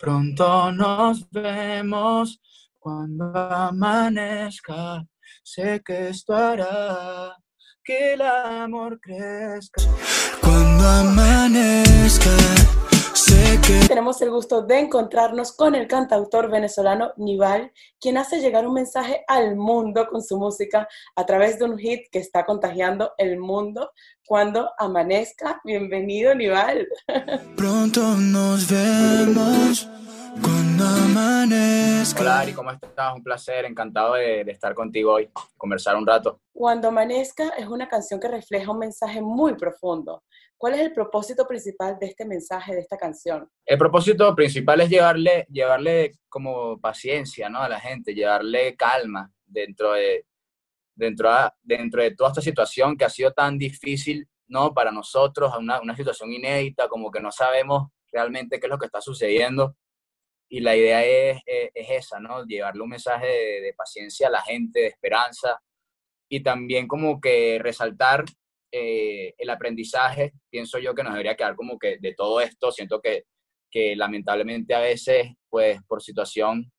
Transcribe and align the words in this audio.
Pronto 0.00 0.72
nos 0.72 1.28
vemos 1.30 2.40
cuando 2.78 3.36
amanezca. 3.36 5.04
Sé 5.42 5.82
que 5.84 6.08
esto 6.08 6.34
hará 6.34 7.36
que 7.84 8.14
el 8.14 8.22
amor 8.22 8.98
crezca. 8.98 9.82
Cuando 10.40 10.88
amanezca. 10.88 12.30
Tenemos 13.86 14.20
el 14.22 14.30
gusto 14.30 14.62
de 14.62 14.78
encontrarnos 14.78 15.52
con 15.52 15.74
el 15.74 15.86
cantautor 15.86 16.50
venezolano 16.50 17.12
Nival, 17.16 17.70
quien 18.00 18.16
hace 18.16 18.40
llegar 18.40 18.66
un 18.66 18.74
mensaje 18.74 19.22
al 19.28 19.54
mundo 19.54 20.08
con 20.08 20.22
su 20.22 20.38
música 20.38 20.88
a 21.14 21.26
través 21.26 21.58
de 21.58 21.66
un 21.66 21.78
hit 21.78 22.08
que 22.10 22.18
está 22.18 22.46
contagiando 22.46 23.12
el 23.18 23.38
mundo 23.38 23.90
cuando 24.24 24.70
amanezca. 24.78 25.60
Bienvenido, 25.64 26.34
Nival. 26.34 26.88
Pronto 27.56 28.00
nos 28.16 28.68
vemos. 28.68 29.89
Cuando 30.42 30.84
amanezca. 30.84 32.20
Hola 32.20 32.40
Ari, 32.40 32.52
¿cómo 32.52 32.70
estás? 32.70 33.14
Un 33.14 33.22
placer, 33.22 33.64
encantado 33.64 34.14
de, 34.14 34.44
de, 34.44 34.52
estar 34.52 34.74
contigo 34.74 35.14
hoy, 35.14 35.28
conversar 35.56 35.96
un 35.96 36.06
rato. 36.06 36.40
Cuando 36.52 36.88
amanezca 36.88 37.48
es 37.58 37.66
una 37.66 37.88
canción 37.88 38.20
que 38.20 38.28
refleja 38.28 38.70
un 38.70 38.78
mensaje 38.78 39.20
muy 39.20 39.54
profundo. 39.56 40.22
¿Cuál 40.56 40.74
es 40.74 40.80
el 40.80 40.92
propósito 40.92 41.46
principal 41.48 41.98
de 41.98 42.06
este 42.06 42.24
mensaje, 42.24 42.74
de 42.74 42.80
esta 42.80 42.96
canción? 42.96 43.48
El 43.66 43.78
propósito 43.78 44.32
principal 44.36 44.80
es 44.82 44.90
llevarle, 44.90 45.46
llevarle 45.50 46.12
como 46.28 46.78
paciencia 46.78 47.48
¿no? 47.48 47.60
a 47.60 47.68
la 47.68 47.80
gente, 47.80 48.14
llevarle 48.14 48.76
calma 48.76 49.32
dentro 49.46 49.94
de, 49.94 50.26
dentro, 50.94 51.30
dentro 51.62 52.02
de 52.02 52.14
toda 52.14 52.30
esta 52.30 52.42
situación 52.42 52.96
que 52.96 53.04
ha 53.04 53.10
sido 53.10 53.32
tan 53.32 53.58
difícil 53.58 54.28
¿no? 54.46 54.72
para 54.72 54.92
nosotros, 54.92 55.52
una, 55.58 55.80
una 55.80 55.96
situación 55.96 56.30
inédita, 56.32 56.88
como 56.88 57.10
que 57.10 57.20
no 57.20 57.32
sabemos 57.32 57.88
realmente 58.12 58.60
qué 58.60 58.66
es 58.66 58.70
lo 58.70 58.78
que 58.78 58.86
está 58.86 59.00
sucediendo 59.00 59.74
y 60.50 60.60
la 60.60 60.76
idea 60.76 61.04
es, 61.04 61.40
es, 61.46 61.90
esa, 61.90 62.18
¿no? 62.18 62.44
Llevarle 62.44 62.82
un 62.82 62.90
mensaje 62.90 63.26
de, 63.26 63.72
paciencia 63.74 64.26
a 64.26 64.30
la 64.30 64.42
gente, 64.42 64.80
de 64.80 64.86
esperanza 64.88 65.60
y 66.28 66.42
también 66.42 66.88
como 66.88 67.20
que 67.20 67.58
resaltar 67.60 68.24
eh, 68.72 69.32
el 69.38 69.48
aprendizaje, 69.48 70.32
pienso 70.50 70.78
yo 70.78 70.92
que 70.94 71.04
nos 71.04 71.12
debería 71.12 71.36
quedar 71.36 71.54
como 71.54 71.78
que 71.78 71.98
de 71.98 72.14
todo 72.14 72.40
esto, 72.40 72.72
siento 72.72 73.00
que, 73.00 73.24
que 73.70 73.94
lamentablemente 73.94 74.74
a 74.74 74.80
veces, 74.80 75.28
pues 75.48 75.80
por 75.86 76.02
situación, 76.02 76.70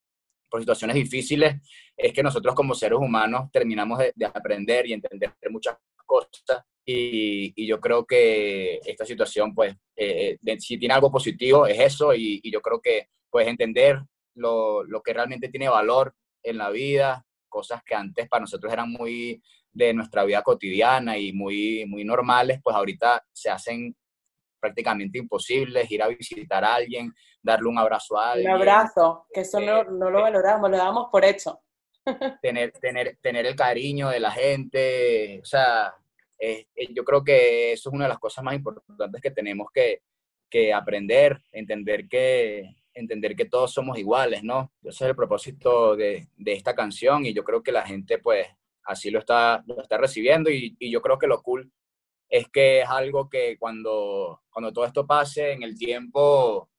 por 0.50 0.60
situaciones 0.60 0.96
difíciles, 0.96 1.56
es 1.96 2.12
que 2.12 2.24
nosotros 2.24 2.54
como 2.54 2.76
seres 2.76 3.00
humanos 3.00 3.50
terminamos 3.54 4.00
de, 4.00 4.12
de 4.14 4.26
aprender 4.26 4.86
y 4.86 4.94
entender 4.94 5.34
muchas 5.50 5.78
cosas. 6.06 6.66
Y, 6.86 7.54
y, 7.56 7.68
yo 7.68 7.80
creo 7.80 8.06
que 8.06 8.80
esta 8.86 9.06
situación, 9.06 9.54
pues, 9.54 9.74
eh, 9.96 10.38
si 10.60 10.78
tiene 10.78 10.96
algo 10.96 11.12
positivo 11.12 11.68
es 11.68 11.80
eso. 11.80 12.14
Y, 12.14 12.42
y 12.44 12.52
yo 12.52 12.60
creo 12.60 12.82
que 12.82 13.08
pues 13.32 13.48
entender 13.48 14.00
lo, 14.36 14.84
lo, 14.84 15.02
que 15.02 15.14
realmente 15.14 15.50
tiene 15.50 15.70
valor 15.70 16.14
en 16.44 16.58
la 16.58 16.70
vida, 16.70 17.26
cosas 17.50 17.82
que 17.84 17.96
antes 17.96 18.28
para 18.30 18.42
nosotros 18.42 18.72
eran 18.72 18.92
muy 18.92 19.42
de 19.72 19.94
nuestra 19.94 20.24
vida 20.24 20.42
cotidiana 20.42 21.18
y 21.18 21.32
muy, 21.34 21.86
muy 21.88 22.04
normales, 22.04 22.60
pues 22.62 22.76
ahorita 22.76 23.24
se 23.32 23.50
hacen 23.50 23.96
prácticamente 24.60 25.18
imposibles, 25.18 25.90
ir 25.90 26.04
a 26.04 26.08
visitar 26.08 26.64
a 26.64 26.76
alguien, 26.76 27.14
darle 27.42 27.68
un 27.68 27.78
abrazo 27.78 28.20
a 28.20 28.34
alguien. 28.34 28.52
Un 28.52 28.58
abrazo, 28.58 29.26
que 29.34 29.42
eso 29.42 29.60
no, 29.60 29.84
no, 29.86 30.10
lo 30.10 30.22
valoramos, 30.22 30.70
lo 30.70 30.78
damos 30.78 31.08
por 31.12 31.26
hecho. 31.26 31.62
Tener, 32.42 32.72
tener, 32.72 33.18
tener 33.22 33.46
el 33.46 33.56
cariño 33.56 34.10
de 34.10 34.20
la 34.20 34.32
gente, 34.32 35.40
o 35.40 35.46
sea, 35.46 35.94
eh, 36.40 36.66
yo 36.96 37.04
creo 37.06 37.24
que 37.24 37.74
eso 37.74 37.90
es 37.90 37.94
una 37.94 38.06
de 38.06 38.10
las 38.10 38.18
cosas 38.18 38.44
más 38.44 38.56
importantes 38.56 39.22
que 39.22 39.30
tenemos 39.30 39.68
que, 39.72 40.02
que 40.50 40.74
aprender, 40.74 41.44
entender 41.52 42.08
que, 42.10 42.81
entender 42.94 43.36
que 43.36 43.46
todos 43.46 43.74
somos 43.74 43.98
iguales, 43.98 44.44
¿no? 44.44 44.72
Ese 44.84 45.06
es 45.06 45.10
el 45.10 45.16
propósito 45.16 45.96
de, 45.96 46.28
de, 46.36 46.54
esta 46.54 46.76
canción 46.76 47.26
y 47.26 47.34
yo 47.34 47.44
creo 47.44 47.64
que 47.64 47.72
la 47.72 47.84
gente 47.84 48.20
pues 48.20 48.48
así 48.84 49.10
lo 49.10 49.20
está, 49.20 49.64
lo 49.66 49.82
está 49.82 49.98
recibiendo 49.98 50.50
y, 50.50 50.76
y, 50.80 50.92
yo 50.92 51.02
creo 51.02 51.18
que 51.18 51.28
lo 51.28 51.42
cool 51.42 51.72
es 52.30 52.48
que 52.50 52.82
es 52.82 52.90
algo 52.90 53.30
que 53.30 53.58
cuando, 53.58 54.42
cuando 54.50 54.72
todo 54.72 54.86
esto 54.86 55.06
pase 55.06 55.52
en 55.52 55.64
el 55.64 55.78
tiempo, 55.78 56.70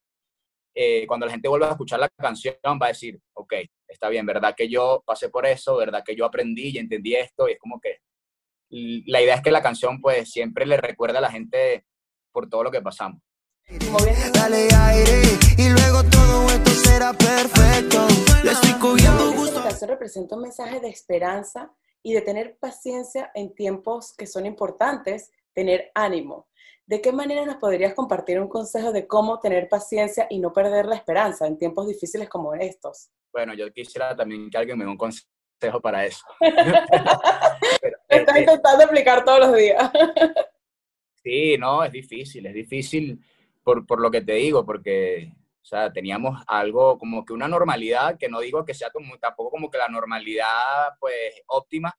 eh, 0.75 1.06
cuando 1.06 1.26
la 1.26 1.32
gente 1.32 1.48
vuelva 1.48 1.69
a 1.69 1.72
escuchar 1.72 2.00
la 2.00 2.09
canción 2.09 2.56
va 2.81 2.87
a 2.87 2.88
decir, 2.88 3.20
ok, 3.34 3.54
está 3.87 4.08
bien, 4.08 4.25
¿verdad 4.25 4.54
que 4.56 4.69
yo 4.69 5.03
pasé 5.06 5.28
por 5.28 5.44
eso? 5.47 5.76
¿Verdad 5.76 6.03
que 6.04 6.16
yo 6.16 6.25
aprendí 6.25 6.70
y 6.70 6.78
entendí 6.78 7.14
esto? 7.14 7.48
Y 7.48 7.53
es 7.53 7.58
como 7.58 7.78
que 7.81 7.98
la 8.70 9.20
idea 9.20 9.34
es 9.34 9.42
que 9.42 9.50
la 9.50 9.62
canción 9.62 10.00
pues 10.00 10.31
siempre 10.31 10.64
le 10.64 10.78
recuerda 10.78 11.19
a 11.19 11.22
la 11.22 11.31
gente 11.31 11.84
por 12.32 12.48
todo 12.48 12.64
lo 12.64 12.70
que 12.70 12.81
pasamos. 12.81 13.20
Dale 14.34 14.69
aire 14.75 15.23
y 15.56 15.69
luego 15.69 16.03
todo 16.11 16.47
esto 16.49 16.71
será 16.71 17.12
perfecto. 17.12 18.06
Le 18.43 18.53
estoy 18.53 18.73
cogiendo 18.81 19.33
gusto. 19.33 19.59
Esta 19.59 19.62
canción 19.69 19.91
representa 19.91 20.37
un 20.37 20.43
mensaje 20.43 20.81
de 20.81 20.89
esperanza 20.89 21.73
y 22.03 22.12
de 22.15 22.23
tener 22.23 22.59
paciencia 22.59 23.31
en 23.34 23.55
tiempos 23.55 24.15
que 24.17 24.27
son 24.27 24.47
importantes, 24.47 25.31
tener 25.53 25.91
ánimo. 25.95 26.49
¿De 26.87 27.00
qué 27.00 27.12
manera 27.12 27.47
nos 27.47 27.56
podrías 27.56 27.95
compartir 27.95 28.41
un 28.41 28.49
consejo 28.49 28.93
de 28.93 29.06
cómo 29.06 29.39
tener 29.39 29.69
paciencia 29.69 30.27
y 30.29 30.41
no 30.41 30.53
perder 30.53 30.87
la 30.87 30.97
esperanza 30.97 31.47
en 31.47 31.56
tiempos 31.56 31.87
difíciles 31.87 32.29
como 32.29 32.55
estos? 32.55 33.11
Bueno, 33.33 33.55
yo 33.55 33.73
quisiera 33.73 34.15
también 34.17 34.50
que 34.50 34.59
alguien 34.59 34.77
me 34.77 34.84
dé 34.84 34.91
un 34.91 34.99
consejo 34.99 35.81
para 35.81 36.05
eso. 36.05 36.25
Pero, 36.41 37.97
Estás 38.09 38.39
intentando 38.39 38.84
aplicar 38.84 39.25
todos 39.25 39.39
los 39.39 39.56
días. 39.56 39.91
sí, 41.23 41.56
no, 41.56 41.84
es 41.84 41.93
difícil, 41.93 42.44
es 42.47 42.55
difícil 42.55 43.25
por, 43.62 43.87
por, 43.87 44.00
lo 44.00 44.11
que 44.11 44.23
te 44.23 44.34
digo, 44.34 44.65
porque 44.65 45.33
o 45.62 45.65
sea, 45.65 45.93
teníamos 45.93 46.43
algo 46.49 46.99
como 46.99 47.25
que 47.25 47.33
una 47.33 47.47
normalidad, 47.47 48.19
que 48.19 48.28
no 48.28 48.41
digo 48.41 48.65
que 48.65 48.75
sea 48.75 48.91
como, 48.91 49.17
tampoco 49.19 49.50
como 49.50 49.71
que 49.71 49.78
la 49.78 49.89
normalidad 49.89 50.49
pues 50.99 51.15
óptima, 51.47 51.97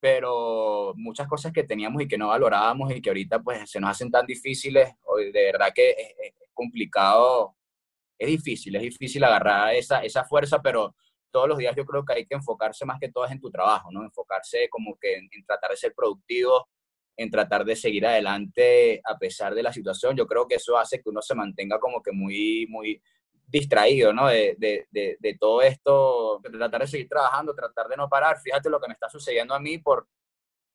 pero 0.00 0.92
muchas 0.96 1.28
cosas 1.28 1.52
que 1.52 1.62
teníamos 1.62 2.02
y 2.02 2.08
que 2.08 2.18
no 2.18 2.28
valorábamos 2.28 2.90
y 2.92 3.00
que 3.00 3.10
ahorita 3.10 3.40
pues 3.40 3.70
se 3.70 3.78
nos 3.78 3.90
hacen 3.90 4.10
tan 4.10 4.26
difíciles, 4.26 4.92
de 5.32 5.44
verdad 5.52 5.72
que 5.72 5.90
es, 5.90 6.34
complicado, 6.52 7.56
es 8.18 8.28
difícil, 8.28 8.74
es 8.76 8.82
difícil 8.82 9.22
agarrar 9.22 9.74
esa, 9.74 10.02
esa 10.02 10.24
fuerza, 10.24 10.60
pero 10.60 10.96
todos 11.30 11.48
los 11.48 11.58
días 11.58 11.74
yo 11.76 11.84
creo 11.86 12.04
que 12.04 12.14
hay 12.14 12.26
que 12.26 12.34
enfocarse 12.34 12.84
más 12.84 12.98
que 12.98 13.10
todo 13.10 13.26
en 13.28 13.40
tu 13.40 13.50
trabajo, 13.50 13.90
¿no? 13.92 14.04
Enfocarse 14.04 14.68
como 14.68 14.96
que 15.00 15.14
en, 15.14 15.28
en 15.32 15.44
tratar 15.46 15.70
de 15.70 15.76
ser 15.76 15.94
productivo, 15.94 16.68
en 17.22 17.30
tratar 17.30 17.64
de 17.64 17.76
seguir 17.76 18.06
adelante 18.06 19.00
a 19.04 19.18
pesar 19.18 19.54
de 19.54 19.62
la 19.62 19.72
situación. 19.72 20.16
Yo 20.16 20.26
creo 20.26 20.46
que 20.46 20.56
eso 20.56 20.76
hace 20.76 21.00
que 21.00 21.08
uno 21.08 21.22
se 21.22 21.34
mantenga 21.34 21.78
como 21.78 22.02
que 22.02 22.12
muy, 22.12 22.66
muy 22.68 23.00
distraído, 23.46 24.12
¿no? 24.12 24.28
De, 24.28 24.56
de, 24.58 24.86
de, 24.90 25.16
de 25.18 25.36
todo 25.38 25.62
esto, 25.62 26.40
tratar 26.42 26.80
de 26.82 26.86
seguir 26.86 27.08
trabajando, 27.08 27.54
tratar 27.54 27.88
de 27.88 27.96
no 27.96 28.08
parar. 28.08 28.38
Fíjate 28.40 28.70
lo 28.70 28.80
que 28.80 28.88
me 28.88 28.94
está 28.94 29.08
sucediendo 29.08 29.54
a 29.54 29.60
mí 29.60 29.78
por, 29.78 30.08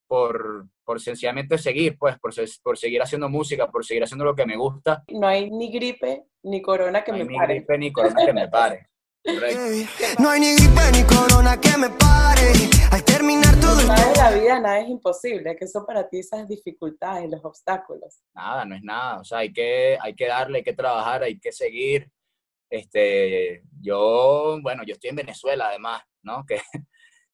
por, 0.07 0.65
por 0.83 1.01
sencillamente 1.01 1.57
seguir, 1.57 1.97
pues, 1.97 2.17
por, 2.19 2.33
por 2.63 2.77
seguir 2.77 3.01
haciendo 3.01 3.29
música, 3.29 3.69
por 3.69 3.85
seguir 3.85 4.03
haciendo 4.03 4.25
lo 4.25 4.35
que 4.35 4.45
me 4.45 4.55
gusta. 4.55 5.03
No 5.09 5.27
hay 5.27 5.49
ni 5.49 5.71
gripe 5.71 6.23
ni 6.43 6.61
corona 6.61 7.03
que 7.03 7.11
no 7.11 7.17
me 7.17 7.23
hay 7.23 7.29
ni 7.29 7.37
pare. 7.37 7.53
gripe 7.55 7.77
ni 7.77 7.91
corona 7.91 8.25
que 8.25 8.33
me 8.33 8.47
pare. 8.47 8.89
No 10.19 10.29
hay 10.29 10.39
ni 10.39 10.55
gripe 10.55 10.81
ni 10.93 11.03
corona 11.03 11.59
que 11.59 11.77
me 11.77 11.89
pare. 11.89 12.53
Al 12.91 13.03
terminar 13.03 13.59
todo 13.59 13.83
Nada 13.83 14.09
de 14.09 14.15
la 14.15 14.31
vida, 14.31 14.59
nada 14.59 14.79
es 14.79 14.87
imposible. 14.87 15.55
que 15.57 15.67
son 15.67 15.85
para 15.85 16.07
ti 16.07 16.19
esas 16.19 16.47
dificultades, 16.47 17.29
los 17.29 17.43
obstáculos? 17.43 18.21
Nada, 18.33 18.63
no 18.63 18.75
es 18.75 18.83
nada. 18.83 19.19
O 19.19 19.25
sea, 19.25 19.39
hay 19.39 19.51
que, 19.51 19.97
hay 20.01 20.15
que 20.15 20.27
darle, 20.27 20.59
hay 20.59 20.63
que 20.63 20.73
trabajar, 20.73 21.23
hay 21.23 21.39
que 21.39 21.51
seguir. 21.51 22.09
Este, 22.69 23.63
yo, 23.81 24.59
bueno, 24.61 24.83
yo 24.85 24.93
estoy 24.93 25.09
en 25.09 25.17
Venezuela 25.17 25.67
además, 25.67 26.03
¿no? 26.21 26.45
Que, 26.45 26.61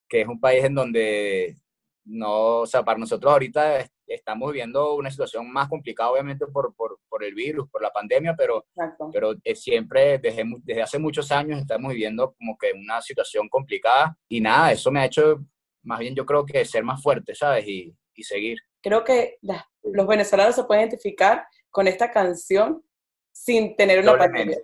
que 0.09 0.21
es 0.21 0.27
un 0.27 0.39
país 0.39 0.63
en 0.63 0.73
donde 0.73 1.57
no, 2.05 2.61
o 2.61 2.65
sea, 2.65 2.83
para 2.83 2.99
nosotros 2.99 3.31
ahorita 3.31 3.87
estamos 4.07 4.51
viviendo 4.51 4.95
una 4.95 5.09
situación 5.09 5.51
más 5.51 5.69
complicada, 5.69 6.11
obviamente, 6.11 6.45
por, 6.47 6.73
por, 6.75 6.99
por 7.09 7.23
el 7.23 7.33
virus, 7.33 7.69
por 7.69 7.81
la 7.81 7.91
pandemia, 7.91 8.35
pero, 8.37 8.65
Exacto. 8.75 9.09
pero 9.11 9.33
siempre, 9.55 10.17
desde, 10.19 10.43
desde 10.63 10.81
hace 10.81 10.99
muchos 10.99 11.31
años, 11.31 11.59
estamos 11.59 11.91
viviendo 11.91 12.33
como 12.33 12.57
que 12.57 12.71
una 12.73 13.01
situación 13.01 13.49
complicada 13.49 14.17
y 14.27 14.41
nada, 14.41 14.71
eso 14.71 14.91
me 14.91 15.01
ha 15.01 15.05
hecho, 15.05 15.43
más 15.83 15.99
bien 15.99 16.15
yo 16.15 16.25
creo 16.25 16.45
que 16.45 16.65
ser 16.65 16.83
más 16.83 17.01
fuerte, 17.01 17.35
¿sabes? 17.35 17.67
Y, 17.67 17.95
y 18.15 18.23
seguir. 18.23 18.57
Creo 18.81 19.03
que 19.03 19.37
la, 19.41 19.65
los 19.83 20.07
venezolanos 20.07 20.55
se 20.55 20.63
pueden 20.63 20.83
identificar 20.83 21.45
con 21.69 21.87
esta 21.87 22.11
canción 22.11 22.83
sin 23.31 23.75
tener 23.75 23.99
una 23.99 24.17
pandemia. 24.17 24.57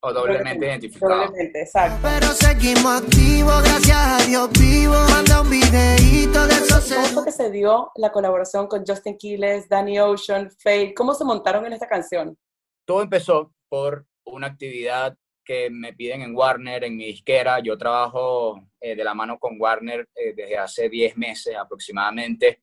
O 0.00 0.12
doblemente 0.12 0.66
identificado. 0.66 1.26
Doblemente, 1.26 1.62
exacto. 1.62 1.98
Pero 2.02 2.26
seguimos 2.28 3.02
activos, 3.02 3.62
gracias 3.62 3.96
a 3.96 4.18
Dios 4.26 4.50
vivo. 4.52 4.94
Manda 5.08 5.40
un 5.40 5.50
videito 5.50 6.46
de 6.46 6.53
¿Cómo 6.88 7.06
fue 7.06 7.24
que 7.24 7.32
se 7.32 7.50
dio 7.50 7.90
la 7.96 8.12
colaboración 8.12 8.66
con 8.66 8.84
Justin 8.86 9.16
Quiles, 9.16 9.68
Danny 9.68 9.98
Ocean, 9.98 10.50
Faye? 10.50 10.92
¿Cómo 10.92 11.14
se 11.14 11.24
montaron 11.24 11.64
en 11.64 11.72
esta 11.72 11.88
canción? 11.88 12.36
Todo 12.84 13.02
empezó 13.02 13.52
por 13.70 14.06
una 14.26 14.48
actividad 14.48 15.16
que 15.44 15.70
me 15.70 15.94
piden 15.94 16.22
en 16.22 16.36
Warner, 16.36 16.84
en 16.84 16.96
mi 16.96 17.06
disquera. 17.06 17.60
Yo 17.60 17.78
trabajo 17.78 18.60
eh, 18.80 18.94
de 18.94 19.02
la 19.02 19.14
mano 19.14 19.38
con 19.38 19.58
Warner 19.58 20.08
eh, 20.14 20.34
desde 20.34 20.58
hace 20.58 20.88
10 20.90 21.16
meses 21.16 21.56
aproximadamente. 21.56 22.62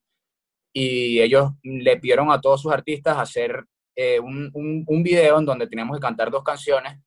Y 0.74 1.20
ellos 1.20 1.52
le 1.64 1.98
pidieron 1.98 2.32
a 2.32 2.40
todos 2.40 2.62
sus 2.62 2.72
artistas 2.72 3.18
hacer 3.18 3.66
eh, 3.96 4.20
un, 4.20 4.52
un, 4.54 4.84
un 4.88 5.04
video 5.04 5.40
en 5.40 5.46
donde 5.46 5.68
teníamos 5.68 5.98
que 5.98 6.02
cantar 6.02 6.30
dos 6.30 6.44
canciones 6.44 7.00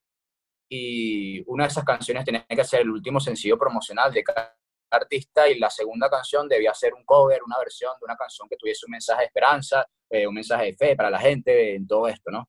y 0.68 1.42
una 1.46 1.64
de 1.64 1.70
esas 1.70 1.84
canciones 1.84 2.24
tenía 2.24 2.44
que 2.48 2.64
ser 2.64 2.80
el 2.80 2.90
último 2.90 3.20
sencillo 3.20 3.56
promocional 3.56 4.12
de 4.12 4.24
cada 4.24 4.56
artista 4.94 5.48
y 5.48 5.58
la 5.58 5.70
segunda 5.70 6.08
canción 6.08 6.48
debía 6.48 6.72
ser 6.74 6.94
un 6.94 7.04
cover, 7.04 7.42
una 7.42 7.58
versión 7.58 7.92
de 8.00 8.04
una 8.04 8.16
canción 8.16 8.48
que 8.48 8.56
tuviese 8.56 8.86
un 8.86 8.92
mensaje 8.92 9.20
de 9.20 9.26
esperanza, 9.26 9.86
eh, 10.08 10.26
un 10.26 10.34
mensaje 10.34 10.66
de 10.66 10.74
fe 10.74 10.96
para 10.96 11.10
la 11.10 11.18
gente 11.18 11.74
en 11.74 11.86
todo 11.86 12.08
esto, 12.08 12.30
¿no? 12.30 12.48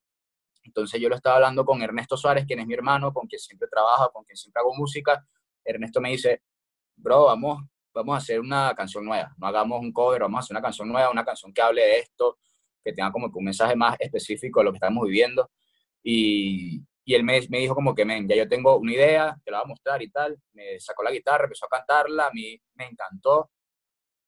Entonces 0.62 1.00
yo 1.00 1.08
lo 1.08 1.16
estaba 1.16 1.36
hablando 1.36 1.64
con 1.64 1.82
Ernesto 1.82 2.16
Suárez, 2.16 2.44
quien 2.46 2.60
es 2.60 2.66
mi 2.66 2.74
hermano, 2.74 3.12
con 3.12 3.26
quien 3.26 3.38
siempre 3.38 3.68
trabajo, 3.68 4.10
con 4.12 4.24
quien 4.24 4.36
siempre 4.36 4.60
hago 4.60 4.74
música. 4.74 5.24
Ernesto 5.64 6.00
me 6.00 6.10
dice, 6.10 6.42
bro, 6.96 7.24
vamos, 7.24 7.62
vamos 7.94 8.14
a 8.14 8.18
hacer 8.18 8.40
una 8.40 8.74
canción 8.74 9.04
nueva, 9.04 9.34
no 9.38 9.46
hagamos 9.46 9.80
un 9.80 9.92
cover, 9.92 10.22
vamos 10.22 10.38
a 10.38 10.40
hacer 10.40 10.54
una 10.54 10.62
canción 10.62 10.88
nueva, 10.88 11.10
una 11.10 11.24
canción 11.24 11.52
que 11.52 11.62
hable 11.62 11.82
de 11.82 11.98
esto, 11.98 12.38
que 12.84 12.92
tenga 12.92 13.10
como 13.10 13.30
que 13.30 13.38
un 13.38 13.44
mensaje 13.44 13.74
más 13.74 13.96
específico 13.98 14.60
de 14.60 14.64
lo 14.64 14.72
que 14.72 14.76
estamos 14.76 15.04
viviendo. 15.06 15.50
Y, 16.02 16.85
y 17.08 17.14
él 17.14 17.22
me, 17.22 17.40
me, 17.50 17.58
dijo 17.58 17.74
como 17.74 17.94
que, 17.94 18.04
men, 18.04 18.28
ya 18.28 18.34
yo 18.34 18.48
tengo 18.48 18.76
una 18.78 18.92
idea, 18.92 19.36
te 19.44 19.52
la 19.52 19.58
voy 19.58 19.66
a 19.66 19.68
mostrar 19.68 20.02
y 20.02 20.10
tal. 20.10 20.36
Me 20.52 20.80
sacó 20.80 21.04
la 21.04 21.12
guitarra, 21.12 21.44
empezó 21.44 21.66
a 21.66 21.68
cantarla, 21.68 22.26
a 22.26 22.32
mí 22.32 22.60
me 22.74 22.86
encantó. 22.86 23.48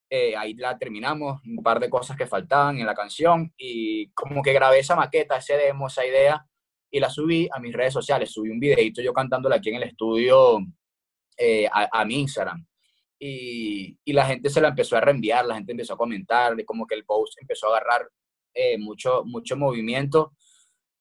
Eh, 0.09 0.37
ahí 0.37 0.55
la 0.55 0.79
terminamos, 0.79 1.41
un 1.45 1.61
par 1.61 1.81
de 1.81 1.91
cosas 1.91 2.17
que 2.17 2.29
faltaban 2.29 2.79
en 2.79 2.87
la 2.87 2.95
canción 2.95 3.53
y 3.59 4.11
como 4.13 4.43
que 4.43 4.53
grabé 4.53 4.79
esa 4.79 4.95
maqueta, 4.95 5.37
ese 5.39 5.57
demo, 5.57 5.89
esa 5.89 6.07
idea 6.07 6.47
y 6.89 7.01
la 7.01 7.11
subí 7.11 7.49
a 7.53 7.59
mis 7.59 7.75
redes 7.75 7.95
sociales. 7.95 8.31
Subí 8.31 8.49
un 8.49 8.61
videito 8.61 9.03
yo 9.03 9.13
cantándola 9.13 9.57
aquí 9.57 9.71
en 9.71 9.77
el 9.77 9.83
estudio 9.83 10.61
eh, 11.37 11.69
a, 11.71 12.05
mi 12.05 12.21
Instagram. 12.21 12.65
Y, 13.19 13.99
y, 14.05 14.13
la 14.13 14.25
gente 14.25 14.51
se 14.51 14.61
la 14.61 14.69
empezó 14.69 14.97
a 14.97 15.01
reenviar, 15.01 15.45
la 15.45 15.57
gente 15.57 15.73
empezó 15.73 15.95
a 15.95 15.99
comentar, 15.99 16.55
como 16.65 16.87
que 16.87 16.95
el 16.95 17.05
post 17.05 17.37
empezó 17.41 17.67
a 17.67 17.79
agarrar 17.79 18.09
eh, 18.55 18.79
mucho, 18.79 19.25
mucho 19.25 19.57
movimiento. 19.57 20.33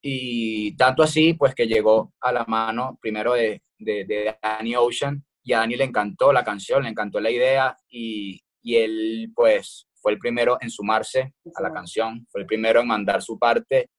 Y 0.02 0.76
tanto 0.78 1.04
así, 1.04 1.34
pues 1.34 1.56
que 1.56 1.68
llegó 1.68 2.14
a 2.22 2.32
la 2.32 2.46
mano 2.46 2.98
primero 3.02 3.34
de, 3.34 3.64
de, 3.78 4.06
de 4.06 4.38
Danny 4.42 4.76
Ocean 4.76 5.24
y 5.44 5.54
a 5.54 5.60
Danny 5.60 5.76
le 5.76 5.86
encantó 5.86 6.32
la 6.32 6.44
canción, 6.44 6.84
le 6.84 6.90
encantó 6.90 7.20
la 7.20 7.32
idea 7.32 7.78
y, 7.90 8.42
y 8.62 8.76
él 8.76 9.32
pues 9.36 9.88
fue 9.96 10.12
el 10.12 10.20
primero 10.20 10.58
en 10.62 10.70
sumarse 10.70 11.34
a 11.56 11.62
la 11.62 11.72
canción, 11.74 12.28
fue 12.30 12.42
el 12.42 12.48
primero 12.48 12.82
en 12.82 12.88
mandar 12.88 13.22
su 13.22 13.40
parte 13.40 13.90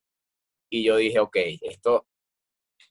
y 0.70 0.84
yo 0.84 0.96
dije, 0.96 1.18
ok, 1.18 1.36
esto 1.62 2.06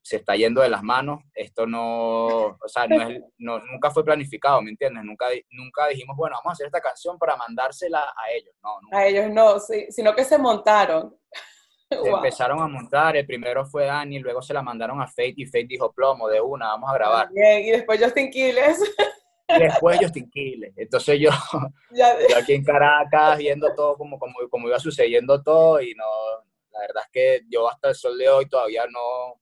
se 0.01 0.17
está 0.17 0.35
yendo 0.35 0.61
de 0.61 0.69
las 0.69 0.83
manos, 0.83 1.19
esto 1.33 1.67
no, 1.67 2.25
o 2.27 2.67
sea, 2.67 2.87
no 2.87 3.09
es, 3.09 3.21
no, 3.37 3.59
nunca 3.59 3.91
fue 3.91 4.05
planificado, 4.05 4.61
¿me 4.61 4.71
entiendes? 4.71 5.03
Nunca, 5.03 5.25
nunca 5.51 5.87
dijimos, 5.87 6.15
bueno, 6.15 6.37
vamos 6.37 6.51
a 6.51 6.53
hacer 6.53 6.67
esta 6.67 6.79
canción 6.79 7.17
para 7.17 7.35
mandársela 7.35 7.99
a 7.99 8.31
ellos, 8.31 8.55
no. 8.63 8.97
A 8.97 9.05
ellos 9.05 9.29
no, 9.31 9.59
sí, 9.59 9.87
sino 9.89 10.15
que 10.15 10.23
se 10.23 10.37
montaron. 10.37 11.15
Empezaron 12.05 12.61
a 12.61 12.67
montar, 12.67 13.15
el 13.15 13.25
primero 13.25 13.65
fue 13.65 13.85
Dani, 13.85 14.19
luego 14.19 14.41
se 14.41 14.53
la 14.53 14.61
mandaron 14.61 15.01
a 15.01 15.07
Fate 15.07 15.35
y 15.37 15.45
Fate 15.45 15.67
dijo, 15.67 15.91
plomo, 15.93 16.27
de 16.27 16.41
una, 16.41 16.67
vamos 16.67 16.89
a 16.89 16.93
grabar. 16.93 17.29
Bien, 17.31 17.63
y 17.63 17.71
después 17.71 18.01
Justin 18.03 18.29
Quiles. 18.29 18.79
Y 19.47 19.59
después 19.59 19.97
Justin 20.01 20.29
Quiles. 20.29 20.73
Entonces 20.75 21.19
yo, 21.19 21.29
yo, 21.91 22.37
aquí 22.37 22.53
en 22.53 22.63
Caracas 22.63 23.37
viendo 23.37 23.73
todo 23.73 23.95
como, 23.95 24.19
como, 24.19 24.35
como 24.49 24.67
iba 24.67 24.79
sucediendo 24.79 25.41
todo 25.41 25.81
y 25.81 25.93
no, 25.95 26.05
la 26.71 26.79
verdad 26.81 27.03
es 27.05 27.11
que 27.11 27.45
yo 27.49 27.69
hasta 27.69 27.89
el 27.89 27.95
sol 27.95 28.17
de 28.17 28.27
hoy 28.27 28.47
todavía 28.47 28.85
no, 28.91 29.39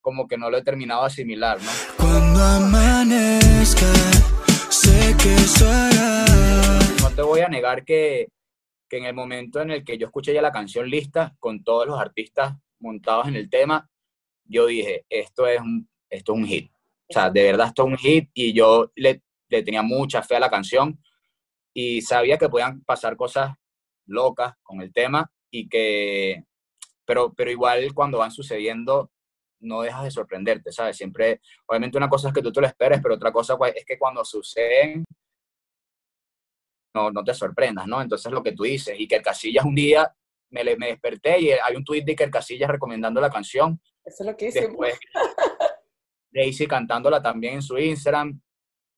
como 0.00 0.28
que 0.28 0.36
no 0.36 0.50
lo 0.50 0.58
he 0.58 0.62
terminado 0.62 1.02
de 1.02 1.06
asimilar, 1.06 1.58
¿no? 1.60 1.70
Cuando 1.96 2.40
amanezca, 2.40 3.86
sé 4.68 5.16
que 5.16 5.34
No 7.02 7.10
te 7.10 7.22
voy 7.22 7.40
a 7.40 7.48
negar 7.48 7.84
que, 7.84 8.28
que 8.88 8.98
en 8.98 9.04
el 9.04 9.14
momento 9.14 9.60
en 9.60 9.70
el 9.70 9.84
que 9.84 9.98
yo 9.98 10.06
escuché 10.06 10.32
ya 10.32 10.42
la 10.42 10.52
canción 10.52 10.88
lista, 10.88 11.36
con 11.38 11.62
todos 11.62 11.86
los 11.86 11.98
artistas 11.98 12.56
montados 12.80 13.28
en 13.28 13.36
el 13.36 13.50
tema, 13.50 13.90
yo 14.44 14.66
dije, 14.66 15.04
esto 15.08 15.46
es 15.46 15.60
un, 15.60 15.88
esto 16.08 16.32
es 16.32 16.38
un 16.38 16.46
hit. 16.46 16.70
O 17.08 17.12
sea, 17.12 17.30
de 17.30 17.42
verdad 17.42 17.68
esto 17.68 17.82
es 17.82 17.88
un 17.88 17.96
hit 17.98 18.30
y 18.34 18.52
yo 18.52 18.90
le, 18.94 19.22
le 19.48 19.62
tenía 19.62 19.82
mucha 19.82 20.22
fe 20.22 20.36
a 20.36 20.40
la 20.40 20.50
canción 20.50 21.00
y 21.72 22.02
sabía 22.02 22.38
que 22.38 22.48
podían 22.48 22.82
pasar 22.82 23.16
cosas 23.16 23.54
locas 24.06 24.54
con 24.62 24.80
el 24.80 24.92
tema 24.92 25.30
y 25.50 25.68
que, 25.68 26.44
pero, 27.04 27.32
pero 27.34 27.50
igual 27.50 27.92
cuando 27.94 28.18
van 28.18 28.30
sucediendo 28.30 29.10
no 29.60 29.82
dejas 29.82 30.04
de 30.04 30.10
sorprenderte, 30.10 30.72
¿sabes? 30.72 30.96
Siempre, 30.96 31.40
obviamente 31.66 31.98
una 31.98 32.08
cosa 32.08 32.28
es 32.28 32.34
que 32.34 32.42
tú 32.42 32.52
te 32.52 32.60
lo 32.60 32.66
esperes, 32.66 33.00
pero 33.02 33.14
otra 33.14 33.32
cosa 33.32 33.56
pues, 33.56 33.74
es 33.76 33.84
que 33.84 33.98
cuando 33.98 34.24
suceden 34.24 35.04
no, 36.94 37.10
no 37.10 37.24
te 37.24 37.34
sorprendas, 37.34 37.86
¿no? 37.86 38.00
Entonces 38.00 38.30
lo 38.32 38.42
que 38.42 38.52
tú 38.52 38.64
dices, 38.64 38.98
y 38.98 39.06
que 39.06 39.16
el 39.16 39.22
Casillas 39.22 39.64
un 39.64 39.74
día 39.74 40.12
me, 40.50 40.64
me 40.76 40.86
desperté 40.88 41.40
y 41.40 41.50
hay 41.50 41.76
un 41.76 41.84
tweet 41.84 42.02
de 42.02 42.16
que 42.16 42.24
el 42.24 42.30
Casillas 42.30 42.70
recomendando 42.70 43.20
la 43.20 43.30
canción. 43.30 43.80
Eso 44.04 44.22
es 44.22 44.26
lo 44.30 44.36
que 44.36 44.48
hice. 44.48 44.62
Después, 44.62 44.98
Daisy 46.30 46.66
cantándola 46.66 47.22
también 47.22 47.54
en 47.54 47.62
su 47.62 47.78
Instagram 47.78 48.40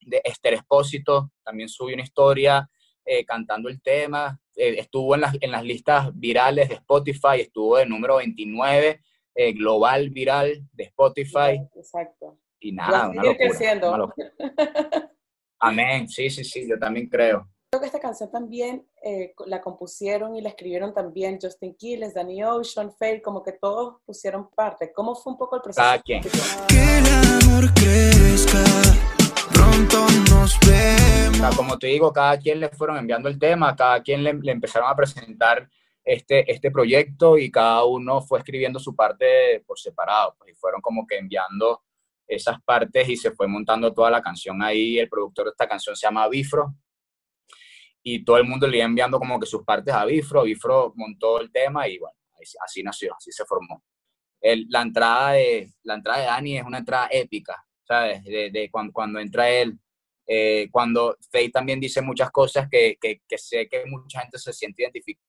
de 0.01 0.21
Esther 0.25 0.55
Espósito, 0.55 1.33
también 1.45 1.69
subió 1.69 1.95
una 1.95 2.05
historia 2.05 2.69
eh, 3.05 3.25
cantando 3.25 3.69
el 3.69 3.81
tema, 3.83 4.41
eh, 4.57 4.77
estuvo 4.79 5.15
en 5.15 5.23
las, 5.23 5.37
en 5.41 5.51
las 5.51 5.65
listas 5.65 6.11
virales 6.15 6.69
de 6.69 6.77
Spotify, 6.77 7.41
estuvo 7.41 7.77
de 7.77 7.87
número 7.87 8.17
29, 8.17 9.03
eh, 9.35 9.53
global 9.53 10.11
viral 10.11 10.63
de 10.73 10.85
Spotify. 10.85 11.61
Exacto. 11.75 12.39
Y 12.61 12.73
nada, 12.73 13.09
una 13.09 13.23
locura, 13.23 14.15
Amén, 15.59 16.09
sí, 16.09 16.31
sí, 16.31 16.45
sí, 16.45 16.69
yo 16.69 16.79
también 16.79 17.09
creo. 17.09 17.49
Creo 17.73 17.83
que 17.83 17.87
esta 17.87 18.01
canción 18.01 18.29
también 18.33 18.85
la 19.47 19.61
compusieron 19.61 20.35
y 20.35 20.41
la 20.41 20.49
escribieron 20.49 20.93
también 20.93 21.39
Justin 21.41 21.77
Quiles, 21.77 22.15
Danny 22.15 22.43
Ocean, 22.43 22.93
Faye, 22.93 23.23
como 23.23 23.45
que 23.45 23.53
todos 23.53 24.03
pusieron 24.05 24.51
parte. 24.51 24.93
¿Cómo 24.93 25.15
fue 25.15 25.35
un 25.35 25.39
poco 25.39 25.55
el 25.55 25.63
proceso? 25.63 25.81
Cada 25.81 26.03
quien. 26.03 26.21
Que 26.21 26.99
el 26.99 27.07
amor 27.07 27.73
crezca 27.75 28.59
pronto 29.53 30.05
nos 30.33 30.59
vemos. 30.67 31.55
como 31.55 31.79
te 31.79 31.87
digo, 31.87 32.13
cada 32.13 32.37
quien 32.39 32.59
le 32.59 32.71
fueron 32.71 32.97
enviando 32.97 33.29
el 33.29 33.39
tema, 33.39 33.77
cada 33.77 34.03
quien 34.03 34.25
le, 34.25 34.31
empezaron 34.51 34.91
a 34.91 34.97
presentar 34.97 35.71
este, 36.05 36.51
este 36.51 36.73
proyecto 36.73 37.39
y 37.39 37.53
cada 37.53 37.85
uno 37.85 38.21
fue 38.21 38.41
escribiendo 38.41 38.81
su 38.81 38.97
parte 38.97 39.63
por 39.65 39.79
separado, 39.79 40.35
pues, 40.37 40.51
y 40.51 40.55
fueron 40.57 40.81
como 40.81 41.07
que 41.07 41.19
enviando 41.19 41.83
esas 42.27 42.61
partes 42.63 43.09
y 43.09 43.17
se 43.17 43.31
fue 43.31 43.47
montando 43.47 43.93
toda 43.93 44.11
la 44.11 44.21
canción 44.21 44.61
ahí. 44.61 44.99
El 44.99 45.09
productor 45.09 45.45
de 45.45 45.51
esta 45.53 45.69
canción 45.69 45.95
se 45.95 46.09
llama 46.09 46.27
Bifro 46.27 46.75
y 48.03 48.25
todo 48.25 48.39
el 48.39 48.45
mundo 48.45 48.67
le 48.67 48.79
iba 48.79 48.87
enviando 48.87 49.19
como 49.19 49.39
que 49.39 49.47
sus 49.47 49.65
partes 49.65 49.93
a 49.95 50.05
Bifro. 50.05 50.45
Bifro 50.45 50.93
montó 50.97 51.41
el 51.41 51.51
tema 51.53 51.87
y 51.89 51.99
bueno, 51.99 52.17
así 52.65 52.83
nació, 52.83 53.15
así 53.17 53.31
se 53.33 53.45
formó. 53.45 53.83
El, 54.41 54.67
la, 54.71 54.83
entrada 54.83 55.33
de, 55.33 55.73
la 55.83 55.95
entrada 55.95 56.21
de 56.21 56.27
Dani 56.27 56.59
es 56.59 56.65
una 56.65 56.79
entrada 56.79 57.09
épica. 57.11 57.63
¿sabes? 57.91 58.23
De, 58.23 58.69
cuando, 58.71 58.93
cuando, 58.93 59.19
entra 59.19 59.51
él, 59.51 59.77
eh, 60.25 60.69
cuando 60.71 61.17
Faye 61.31 61.51
también 61.51 61.81
dice 61.81 62.01
muchas 62.01 62.31
cosas 62.31 62.69
que, 62.71 62.97
que, 63.01 63.21
que, 63.29 63.37
sé 63.37 63.69
que 63.69 63.85
mucha 63.87 64.21
gente 64.21 64.39
se 64.39 64.53
siente 64.53 64.83
identificada 64.83 65.27